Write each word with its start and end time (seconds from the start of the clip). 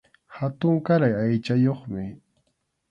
Hatunkaray 0.37 1.13
aychayuqmi. 1.21 2.05